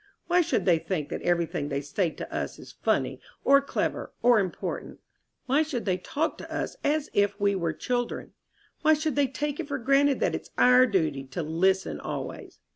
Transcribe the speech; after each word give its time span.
Why 0.25 0.41
should 0.41 0.65
they 0.65 0.79
think 0.79 1.09
that 1.09 1.21
everything 1.21 1.69
they 1.69 1.81
say 1.81 2.09
to 2.09 2.33
us 2.35 2.57
is 2.57 2.71
funny 2.71 3.21
or 3.43 3.61
clever 3.61 4.11
or 4.23 4.39
important? 4.39 4.99
Why 5.45 5.61
should 5.61 5.85
they 5.85 5.99
talk 5.99 6.39
to 6.39 6.51
us 6.51 6.75
as 6.83 7.11
if 7.13 7.39
we 7.39 7.53
were 7.53 7.71
children? 7.71 8.33
Why 8.81 8.95
should 8.95 9.15
they 9.15 9.27
take 9.27 9.59
it 9.59 9.67
for 9.67 9.77
granted 9.77 10.19
that 10.21 10.33
it's 10.33 10.49
our 10.57 10.87
duty 10.87 11.25
to 11.25 11.43
listen 11.43 11.99
always?" 11.99 12.57